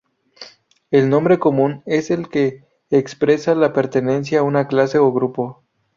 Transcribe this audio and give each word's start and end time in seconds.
El 0.89 1.11
nombre 1.11 1.37
común 1.37 1.83
es 1.85 2.09
el 2.09 2.27
que 2.27 2.65
expresa 2.89 3.53
la 3.53 3.71
pertenencia 3.71 4.39
a 4.39 4.41
una 4.41 4.65
clase 4.67 4.97
o 4.97 5.11
grupo. 5.13 5.63